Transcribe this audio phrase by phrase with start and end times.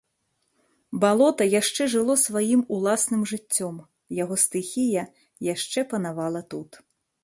[1.03, 3.75] Балота яшчэ жыло сваім уласным жыццём,
[4.23, 5.03] яго стыхія
[5.53, 6.71] яшчэ панавала тут.